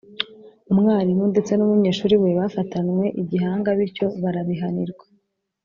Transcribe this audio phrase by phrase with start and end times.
[0.71, 5.05] umwarimu ndetse n’umunyeshuri we bafatanwe igihanga bityo barabihanirwa